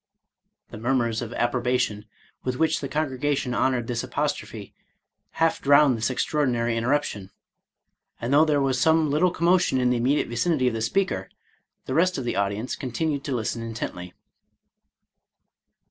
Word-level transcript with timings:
The 0.71 0.79
murmurs 0.79 1.21
of 1.21 1.31
approbation 1.33 2.05
with 2.43 2.55
which 2.55 2.79
the 2.79 2.89
congregation 2.89 3.53
honored 3.53 3.85
this 3.85 4.03
apostrophe 4.03 4.73
half 5.33 5.61
drowned 5.61 5.95
this 5.95 6.09
extraordinary 6.09 6.75
interruption; 6.75 7.29
and 8.19 8.33
though 8.33 8.43
there 8.43 8.59
was 8.59 8.81
some 8.81 9.11
little 9.11 9.29
commotion 9.29 9.79
in 9.79 9.91
the 9.91 9.99
immedi 9.99 10.21
ate 10.21 10.27
vicinity 10.27 10.67
of 10.67 10.73
the 10.73 10.81
speaker, 10.81 11.29
the 11.85 11.93
rest 11.93 12.17
of 12.17 12.23
the 12.25 12.35
audience 12.35 12.75
continued 12.75 13.23
to 13.25 13.35
listen 13.35 13.61
intently. 13.61 14.15